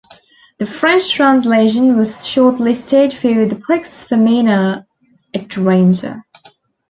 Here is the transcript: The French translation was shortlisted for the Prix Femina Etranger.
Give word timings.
The 0.57 0.65
French 0.65 1.11
translation 1.11 1.95
was 1.95 2.25
shortlisted 2.25 3.13
for 3.13 3.45
the 3.45 3.55
Prix 3.55 3.83
Femina 3.83 4.87
Etranger. 5.31 6.23